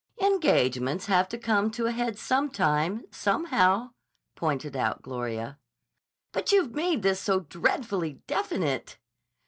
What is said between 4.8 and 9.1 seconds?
Gloria. "But you've made this so dreadfully definite!"